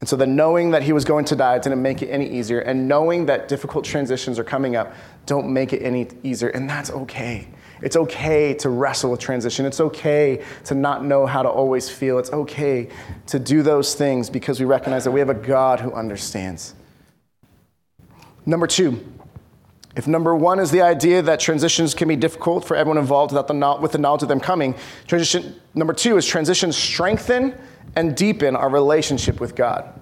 [0.00, 2.60] And so, the knowing that he was going to die didn't make it any easier.
[2.60, 4.94] And knowing that difficult transitions are coming up
[5.26, 6.48] don't make it any easier.
[6.48, 7.48] And that's okay.
[7.82, 9.66] It's okay to wrestle with transition.
[9.66, 12.18] It's okay to not know how to always feel.
[12.18, 12.88] It's okay
[13.26, 16.74] to do those things because we recognize that we have a God who understands.
[18.46, 19.04] Number two,
[19.98, 23.48] if number one is the idea that transitions can be difficult for everyone involved without
[23.48, 24.76] the, with the knowledge of them coming,
[25.08, 27.52] transition number two is transitions strengthen
[27.96, 29.92] and deepen our relationship with God.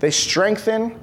[0.00, 0.98] They strengthen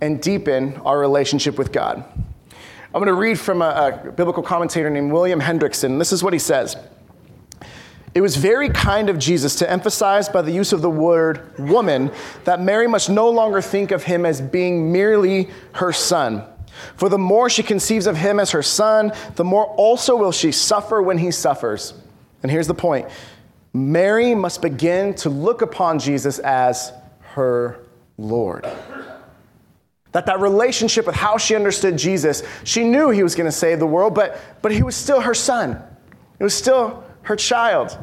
[0.00, 2.02] and deepen our relationship with God.
[2.48, 5.98] I'm going to read from a, a biblical commentator named William Hendriksen.
[5.98, 6.74] This is what he says.
[8.14, 12.12] It was very kind of Jesus to emphasize by the use of the word woman
[12.44, 16.46] that Mary must no longer think of him as being merely her son
[16.96, 20.52] for the more she conceives of him as her son, the more also will she
[20.52, 21.94] suffer when he suffers.
[22.42, 23.08] And here's the point
[23.72, 26.92] Mary must begin to look upon Jesus as
[27.34, 27.86] her
[28.16, 28.66] Lord.
[30.12, 33.78] That that relationship with how she understood Jesus, she knew he was going to save
[33.78, 35.80] the world, but, but he was still her son.
[36.38, 37.96] It was still her child.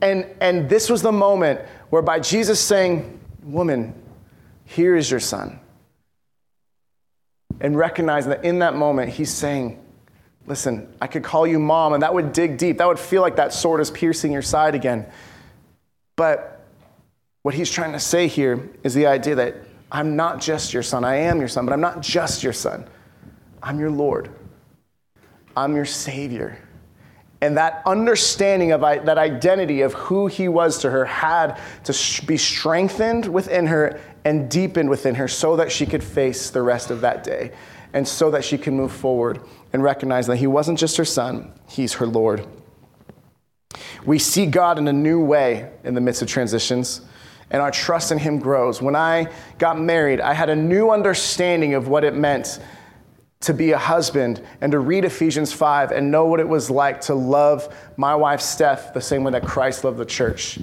[0.00, 3.94] And, and this was the moment whereby Jesus saying, Woman,
[4.64, 5.60] here is your son
[7.60, 9.82] and recognizing that in that moment, he's saying,
[10.48, 12.78] Listen, I could call you mom, and that would dig deep.
[12.78, 15.04] That would feel like that sword is piercing your side again.
[16.14, 16.64] But
[17.42, 19.56] what he's trying to say here is the idea that
[19.90, 21.04] I'm not just your son.
[21.04, 22.86] I am your son, but I'm not just your son.
[23.62, 24.30] I'm your Lord.
[25.56, 26.58] I'm your Savior.
[27.40, 32.38] And that understanding of that identity of who he was to her had to be
[32.38, 37.02] strengthened within her and deepened within her so that she could face the rest of
[37.02, 37.52] that day
[37.92, 39.40] and so that she can move forward
[39.72, 42.46] and recognize that he wasn't just her son, he's her Lord.
[44.04, 47.02] We see God in a new way in the midst of transitions.
[47.48, 48.82] and our trust in Him grows.
[48.82, 52.58] When I got married, I had a new understanding of what it meant
[53.46, 57.00] to be a husband and to read Ephesians 5 and know what it was like
[57.02, 60.58] to love my wife, Steph, the same way that Christ loved the church.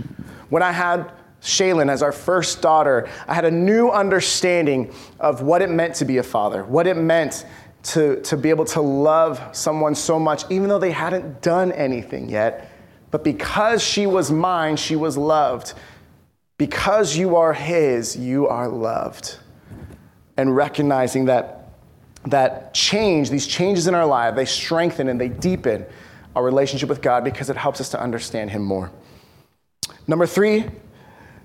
[0.50, 1.10] When I had
[1.42, 6.06] Shaylin as our first daughter, I had a new understanding of what it meant to
[6.06, 7.46] be a father, what it meant
[7.84, 12.28] to, to be able to love someone so much, even though they hadn't done anything
[12.28, 12.70] yet.
[13.12, 15.74] But because she was mine, she was loved.
[16.58, 19.38] Because you are His, you are loved.
[20.36, 21.63] And recognizing that,
[22.28, 25.86] that change, these changes in our life, they strengthen and they deepen
[26.36, 28.92] our relationship with God because it helps us to understand Him more.
[30.08, 30.66] Number three,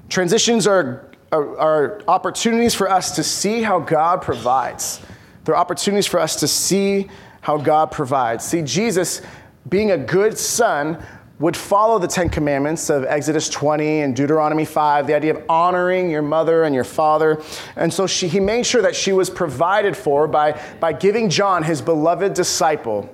[0.09, 5.01] transitions are, are, are opportunities for us to see how God provides.
[5.45, 7.09] They're opportunities for us to see
[7.41, 8.45] how God provides.
[8.45, 9.23] See, Jesus,
[9.69, 11.03] being a good son,
[11.39, 16.11] would follow the Ten Commandments of Exodus 20 and Deuteronomy 5, the idea of honoring
[16.11, 17.41] your mother and your father.
[17.77, 21.63] And so she, he made sure that she was provided for by, by giving John,
[21.63, 23.09] his beloved disciple,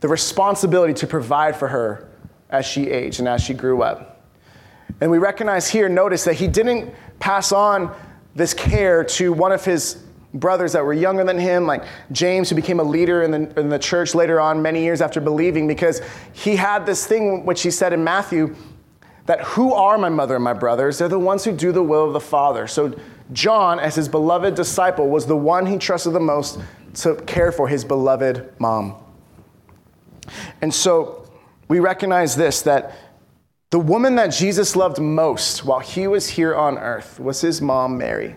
[0.00, 2.08] the responsibility to provide for her
[2.48, 4.22] as she aged and as she grew up.
[5.00, 7.94] And we recognize here, notice that he didn't pass on
[8.34, 10.02] this care to one of his
[10.38, 13.68] brothers that were younger than him, like James, who became a leader in the, in
[13.68, 16.00] the church later on, many years after believing, because
[16.32, 18.54] he had this thing which he said in Matthew
[19.26, 20.98] that who are my mother and my brothers?
[20.98, 22.66] They're the ones who do the will of the Father.
[22.66, 22.98] So
[23.32, 26.60] John, as his beloved disciple, was the one he trusted the most
[26.94, 28.94] to care for his beloved mom.
[30.62, 31.28] And so
[31.68, 32.94] we recognize this that
[33.70, 37.98] the woman that Jesus loved most while he was here on earth was his mom,
[37.98, 38.36] Mary.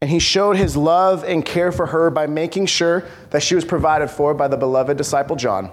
[0.00, 3.64] And he showed his love and care for her by making sure that she was
[3.64, 5.72] provided for by the beloved disciple John.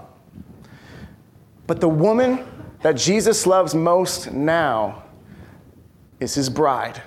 [1.67, 2.45] But the woman
[2.81, 5.03] that Jesus loves most now
[6.19, 7.01] is his bride,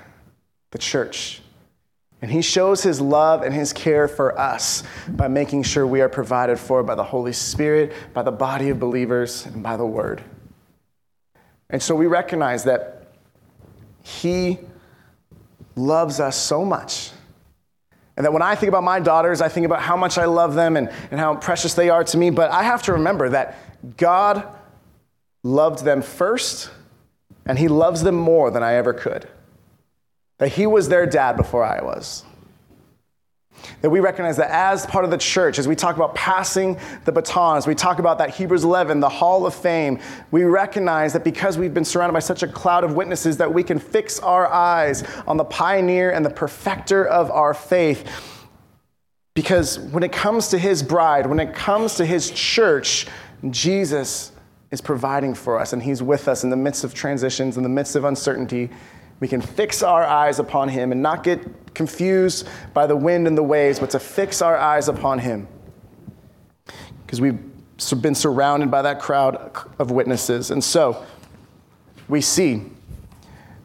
[0.70, 1.42] the church.
[2.20, 6.08] And he shows his love and his care for us by making sure we are
[6.08, 10.22] provided for by the Holy Spirit, by the body of believers, and by the Word.
[11.70, 13.12] And so we recognize that
[14.02, 14.58] he
[15.78, 17.10] loves us so much.
[18.16, 20.54] And that when I think about my daughters, I think about how much I love
[20.54, 22.30] them and, and how precious they are to me.
[22.30, 23.56] But I have to remember that
[23.96, 24.44] God
[25.44, 26.70] loved them first,
[27.46, 29.28] and He loves them more than I ever could.
[30.38, 32.24] That He was their dad before I was.
[33.80, 37.12] That we recognize that as part of the church, as we talk about passing the
[37.12, 41.24] baton, as we talk about that Hebrews 11, the hall of fame, we recognize that
[41.24, 44.46] because we've been surrounded by such a cloud of witnesses, that we can fix our
[44.46, 48.08] eyes on the pioneer and the perfecter of our faith.
[49.34, 53.06] Because when it comes to his bride, when it comes to his church,
[53.50, 54.32] Jesus
[54.70, 57.68] is providing for us and he's with us in the midst of transitions, in the
[57.68, 58.68] midst of uncertainty.
[59.20, 63.36] We can fix our eyes upon him and not get confused by the wind and
[63.36, 65.48] the waves, but to fix our eyes upon him.
[67.04, 67.38] Because we've
[68.00, 70.50] been surrounded by that crowd of witnesses.
[70.50, 71.04] And so
[72.08, 72.64] we see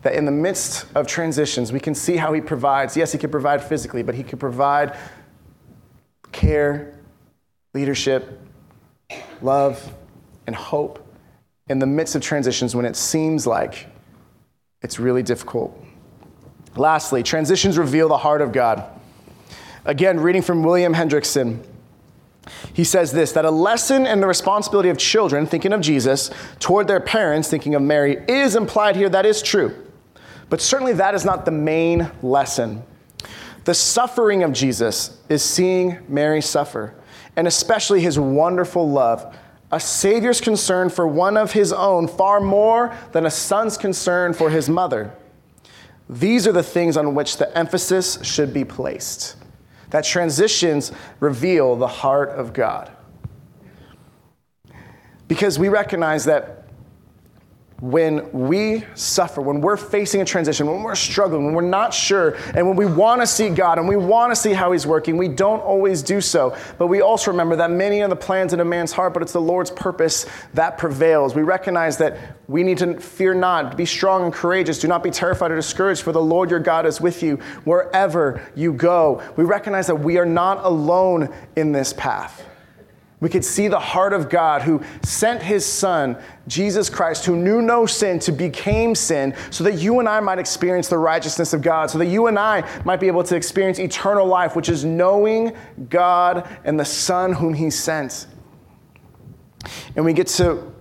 [0.01, 2.97] that in the midst of transitions, we can see how he provides.
[2.97, 4.97] Yes, he can provide physically, but he can provide
[6.31, 6.99] care,
[7.73, 8.39] leadership,
[9.41, 9.93] love,
[10.45, 11.05] and hope
[11.69, 13.87] in the midst of transitions when it seems like
[14.83, 15.75] it's really difficult.
[16.75, 18.83] Lastly, transitions reveal the heart of God.
[19.85, 21.65] Again, reading from William Hendriksen,
[22.73, 26.87] he says this that a lesson in the responsibility of children, thinking of Jesus, toward
[26.87, 29.09] their parents, thinking of Mary, is implied here.
[29.09, 29.75] That is true.
[30.49, 32.83] But certainly that is not the main lesson.
[33.63, 36.93] The suffering of Jesus is seeing Mary suffer,
[37.35, 39.35] and especially his wonderful love
[39.73, 44.51] a Savior's concern for one of his own far more than a son's concern for
[44.51, 45.11] his mother.
[46.07, 49.35] These are the things on which the emphasis should be placed.
[49.89, 52.91] That transitions reveal the heart of God.
[55.27, 56.62] Because we recognize that
[57.83, 62.37] when we suffer, when we're facing a transition, when we're struggling, when we're not sure,
[62.55, 65.17] and when we want to see God and we want to see how He's working,
[65.17, 66.55] we don't always do so.
[66.77, 69.33] But we also remember that many are the plans in a man's heart, but it's
[69.33, 71.35] the Lord's purpose that prevails.
[71.35, 75.11] We recognize that we need to fear not, be strong and courageous, do not be
[75.11, 79.21] terrified or discouraged, for the Lord your God is with you wherever you go.
[79.35, 82.45] We recognize that we are not alone in this path.
[83.23, 87.61] We could see the heart of God who sent his son, Jesus Christ, who knew
[87.61, 91.61] no sin, to become sin so that you and I might experience the righteousness of
[91.61, 94.83] God, so that you and I might be able to experience eternal life, which is
[94.83, 95.55] knowing
[95.89, 98.27] God and the Son whom he sent.
[99.95, 100.73] And we get to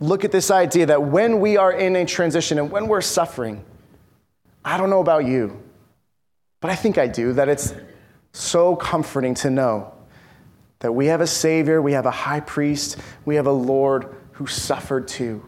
[0.00, 3.62] look at this idea that when we are in a transition and when we're suffering,
[4.64, 5.62] I don't know about you,
[6.62, 7.74] but I think I do, that it's
[8.32, 9.92] so comforting to know
[10.80, 14.46] that we have a Savior, we have a high priest, we have a Lord who
[14.46, 15.44] suffered too.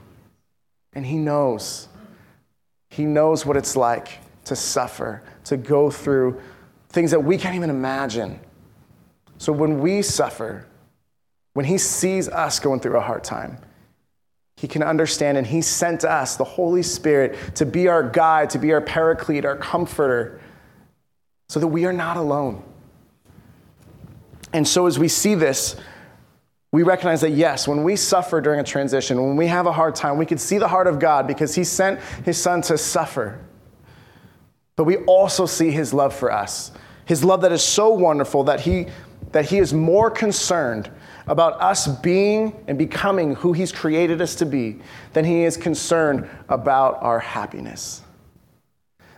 [0.92, 1.88] And He knows.
[2.88, 6.40] He knows what it's like to suffer, to go through
[6.88, 8.40] things that we can't even imagine.
[9.38, 10.66] So when we suffer,
[11.54, 13.58] when He sees us going through a hard time,
[14.56, 18.58] He can understand, and He sent us, the Holy Spirit, to be our guide, to
[18.58, 20.40] be our paraclete, our comforter,
[21.48, 22.64] so that we are not alone.
[24.52, 25.76] And so as we see this,
[26.72, 29.94] we recognize that yes, when we suffer during a transition, when we have a hard
[29.94, 33.40] time, we can see the heart of God because He sent His Son to suffer.
[34.76, 36.70] But we also see His love for us,
[37.06, 38.86] His love that is so wonderful that He,
[39.32, 40.90] that he is more concerned
[41.26, 44.80] about us being and becoming who He's created us to be
[45.12, 48.02] than He is concerned about our happiness.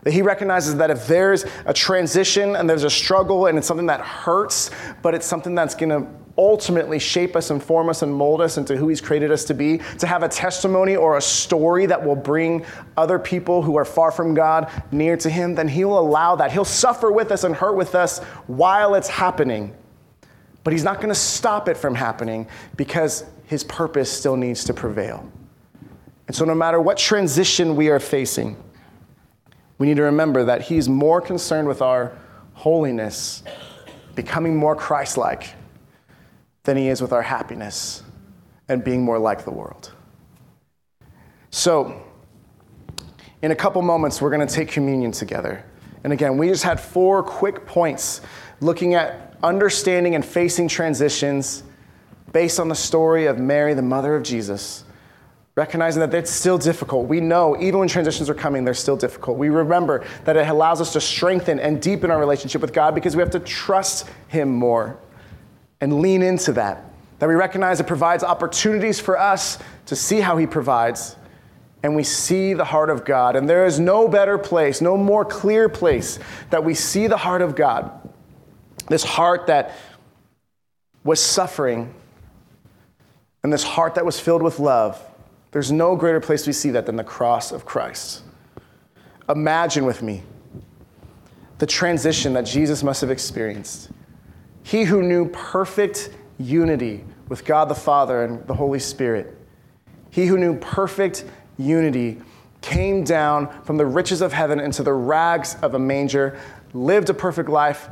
[0.03, 3.87] That he recognizes that if there's a transition and there's a struggle and it's something
[3.87, 8.13] that hurts, but it's something that's going to ultimately shape us and form us and
[8.13, 11.21] mold us into who he's created us to be, to have a testimony or a
[11.21, 12.65] story that will bring
[12.97, 16.51] other people who are far from God near to him, then he'll allow that.
[16.51, 19.75] He'll suffer with us and hurt with us while it's happening.
[20.65, 24.75] But he's not going to stop it from happening because his purpose still needs to
[24.75, 25.31] prevail.
[26.29, 28.57] And so, no matter what transition we are facing,
[29.83, 32.17] we need to remember that He's more concerned with our
[32.53, 33.43] holiness,
[34.15, 35.57] becoming more Christ like,
[36.63, 38.05] than He is with our happiness
[38.69, 39.91] and being more like the world.
[41.51, 42.01] So,
[43.43, 45.65] in a couple moments, we're going to take communion together.
[46.05, 48.21] And again, we just had four quick points
[48.61, 51.65] looking at understanding and facing transitions
[52.33, 54.85] based on the story of Mary, the mother of Jesus
[55.55, 57.09] recognizing that it's still difficult.
[57.09, 59.37] We know even when transitions are coming, they're still difficult.
[59.37, 63.15] We remember that it allows us to strengthen and deepen our relationship with God because
[63.15, 64.99] we have to trust Him more
[65.81, 66.85] and lean into that.
[67.19, 71.17] That we recognize it provides opportunities for us to see how He provides.
[71.83, 73.37] And we see the heart of God.
[73.37, 76.19] And there is no better place, no more clear place
[76.51, 77.91] that we see the heart of God.
[78.87, 79.77] This heart that
[81.05, 81.93] was suffering,
[83.43, 85.03] and this heart that was filled with love
[85.53, 88.23] there's no greater place we see that than the cross of Christ.
[89.29, 90.23] Imagine with me
[91.59, 93.91] the transition that Jesus must have experienced.
[94.65, 99.39] He who knew perfect unity with God the Father and the Holy Spirit,
[100.11, 101.25] he who knew perfect
[101.59, 102.21] unity
[102.63, 106.39] came down from the riches of heaven into the rags of a manger,
[106.73, 107.89] lived a perfect life,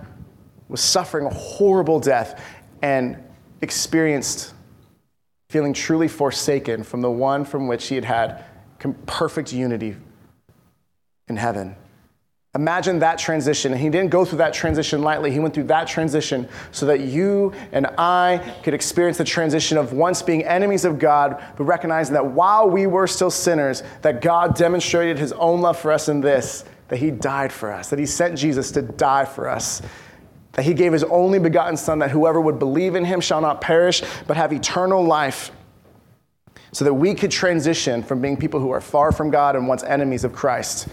[0.68, 2.42] was suffering a horrible death,
[2.82, 3.16] and
[3.62, 4.54] experienced
[5.50, 8.44] feeling truly forsaken from the one from which he had had
[9.04, 9.96] perfect unity
[11.28, 11.74] in heaven.
[12.54, 13.72] Imagine that transition.
[13.72, 15.32] And he didn't go through that transition lightly.
[15.32, 19.92] He went through that transition so that you and I could experience the transition of
[19.92, 24.54] once being enemies of God, but recognizing that while we were still sinners, that God
[24.54, 28.06] demonstrated his own love for us in this, that he died for us, that he
[28.06, 29.82] sent Jesus to die for us
[30.52, 33.60] that he gave his only begotten Son, that whoever would believe in him shall not
[33.60, 35.52] perish, but have eternal life,
[36.72, 39.82] so that we could transition from being people who are far from God and once
[39.82, 40.88] enemies of Christ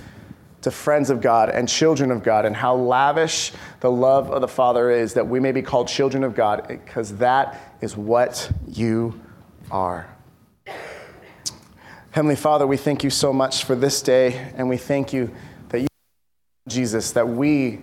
[0.61, 4.47] to friends of God and children of God, and how lavish the love of the
[4.47, 9.19] Father is that we may be called children of God, because that is what you
[9.69, 10.07] are.
[12.11, 15.29] Heavenly Father, we thank you so much for this day, and we thank you
[15.69, 15.87] that you,
[16.67, 17.81] Jesus, that we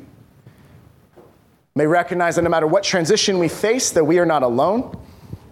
[1.75, 4.97] may recognize that no matter what transition we face, that we are not alone.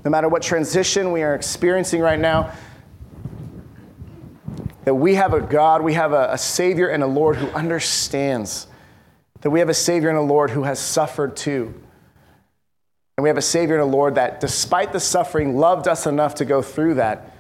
[0.05, 2.53] No matter what transition we are experiencing right now,
[4.85, 8.67] that we have a God, we have a, a Savior and a Lord who understands.
[9.43, 11.75] That we have a Savior and a Lord who has suffered too.
[13.17, 16.37] And we have a Savior and a Lord that, despite the suffering, loved us enough
[16.37, 17.33] to go through that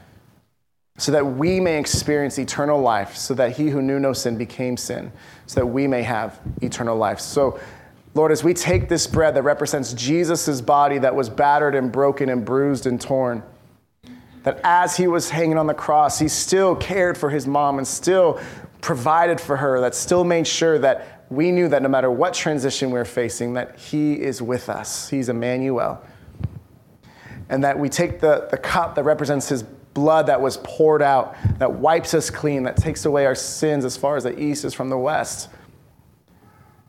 [0.99, 4.77] so that we may experience eternal life, so that he who knew no sin became
[4.77, 5.11] sin,
[5.47, 7.19] so that we may have eternal life.
[7.19, 7.59] So,
[8.15, 12.29] Lord, as we take this bread that represents Jesus' body that was battered and broken
[12.29, 13.43] and bruised and torn,
[14.43, 17.87] that as he was hanging on the cross, he still cared for his mom and
[17.87, 18.41] still
[18.81, 22.91] provided for her, that still made sure that we knew that no matter what transition
[22.91, 25.09] we we're facing, that he is with us.
[25.09, 26.05] He's Emmanuel.
[27.49, 31.37] And that we take the, the cup that represents his blood that was poured out,
[31.59, 34.75] that wipes us clean, that takes away our sins as far as the east is
[34.75, 35.49] from the west.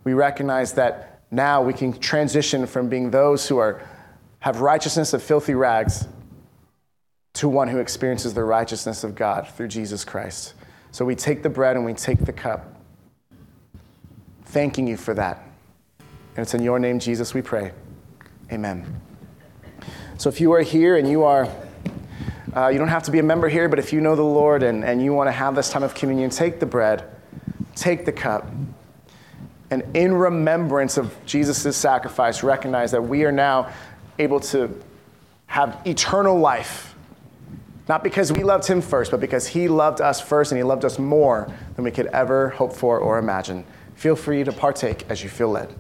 [0.03, 3.81] We recognize that now we can transition from being those who are,
[4.39, 6.07] have righteousness of filthy rags
[7.33, 10.53] to one who experiences the righteousness of God through Jesus Christ.
[10.91, 12.75] So we take the bread and we take the cup,
[14.45, 15.41] thanking you for that.
[15.99, 17.71] And it's in your name, Jesus, we pray.
[18.51, 19.01] Amen.
[20.19, 21.49] So if you are here and you are,
[22.55, 24.61] uh, you don't have to be a member here, but if you know the Lord
[24.61, 27.03] and, and you want to have this time of communion, take the bread,
[27.75, 28.47] take the cup,
[29.73, 33.73] and in remembrance of Jesus' sacrifice, recognize that we are now
[34.19, 34.79] able to
[35.47, 36.93] have eternal life.
[37.89, 40.85] Not because we loved him first, but because he loved us first and he loved
[40.85, 43.65] us more than we could ever hope for or imagine.
[43.95, 45.73] Feel free to partake as you feel led.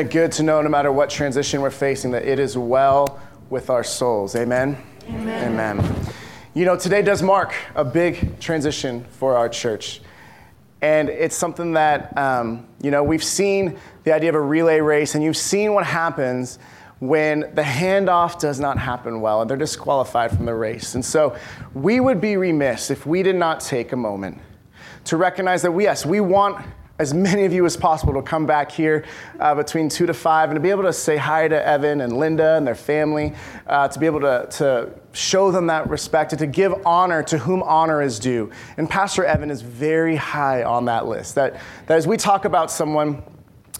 [0.00, 3.20] It good to know, no matter what transition we're facing, that it is well
[3.50, 4.34] with our souls?
[4.34, 4.76] Amen?
[5.08, 5.52] Amen.
[5.52, 6.06] Amen.
[6.54, 10.00] You know, today does mark a big transition for our church.
[10.80, 15.14] And it's something that, um, you know, we've seen the idea of a relay race,
[15.14, 16.58] and you've seen what happens
[16.98, 20.94] when the handoff does not happen well and they're disqualified from the race.
[20.94, 21.36] And so
[21.74, 24.38] we would be remiss if we did not take a moment
[25.04, 26.64] to recognize that, we, yes, we want
[27.00, 29.06] as many of you as possible to come back here
[29.38, 32.18] uh, between 2 to 5 and to be able to say hi to Evan and
[32.18, 33.32] Linda and their family,
[33.66, 37.38] uh, to be able to, to show them that respect and to give honor to
[37.38, 38.50] whom honor is due.
[38.76, 41.36] And Pastor Evan is very high on that list.
[41.36, 43.22] That, that as we talk about someone,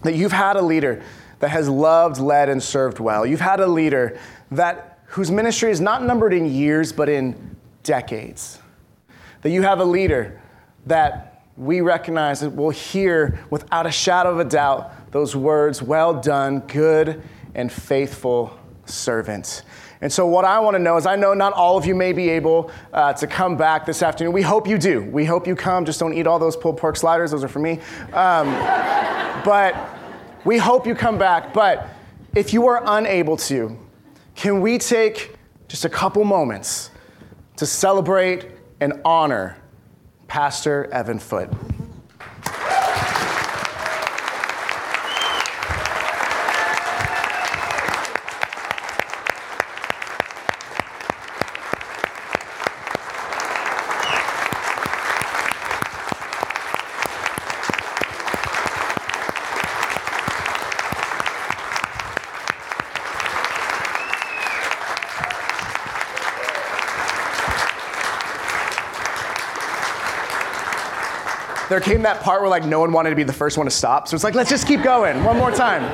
[0.03, 1.03] that you've had a leader
[1.41, 3.27] that has loved, led, and served well.
[3.27, 4.19] You've had a leader
[4.51, 8.61] that whose ministry is not numbered in years, but in decades.
[9.43, 10.41] That you have a leader
[10.87, 11.30] that
[11.61, 16.61] we recognize that we'll hear without a shadow of a doubt those words, well done,
[16.61, 17.23] good
[17.55, 19.63] and faithful servant.
[20.01, 22.15] And so, what I want to know is I know not all of you may
[22.15, 24.33] be able uh, to come back this afternoon.
[24.33, 25.03] We hope you do.
[25.03, 25.85] We hope you come.
[25.85, 27.81] Just don't eat all those pulled pork sliders, those are for me.
[28.15, 28.47] Um,
[29.45, 29.77] but
[30.47, 31.53] we hope you come back.
[31.53, 31.89] But
[32.35, 33.79] if you are unable to,
[34.35, 35.37] can we take
[35.69, 36.91] just a couple moments
[37.57, 38.47] to celebrate
[38.81, 39.60] and honor
[40.31, 41.70] Pastor Evan Foote.
[71.71, 73.71] There came that part where like no one wanted to be the first one to
[73.71, 74.09] stop.
[74.09, 75.85] So it's like, let's just keep going one more time.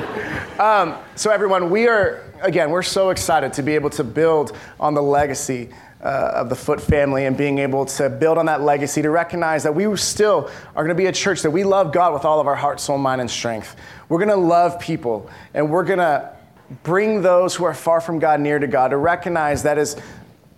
[0.59, 4.95] Um, so everyone, we are, again, we're so excited to be able to build on
[4.95, 5.69] the legacy
[6.01, 9.61] uh, of the Foote family and being able to build on that legacy to recognize
[9.61, 12.39] that we still are going to be a church that we love God with all
[12.39, 13.75] of our heart, soul, mind, and strength.
[14.09, 16.35] We're going to love people and we're going to
[16.81, 19.95] bring those who are far from God near to God to recognize that as,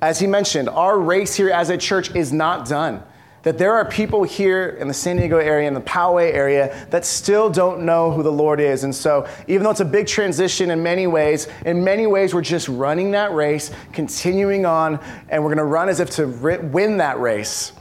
[0.01, 3.03] as he mentioned, our race here as a church is not done
[3.43, 7.05] that there are people here in the San Diego area, in the Poway area, that
[7.05, 8.83] still don't know who the Lord is.
[8.83, 12.41] And so, even though it's a big transition in many ways, in many ways, we're
[12.41, 17.19] just running that race, continuing on, and we're to run as if to win that
[17.19, 17.71] race.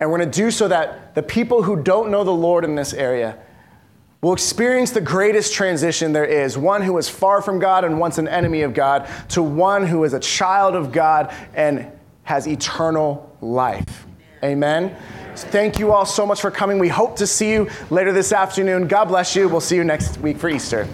[0.00, 2.92] And we're to do so that the people who don't know the Lord in this
[2.92, 3.38] area
[4.22, 8.18] will experience the greatest transition there is one who is far from God and once
[8.18, 11.90] an enemy of God, to one who is a child of God and
[12.22, 14.06] has eternal life.
[14.44, 14.96] Amen.
[15.34, 16.78] Thank you all so much for coming.
[16.78, 18.86] We hope to see you later this afternoon.
[18.86, 19.48] God bless you.
[19.48, 20.86] We'll see you next week for Easter.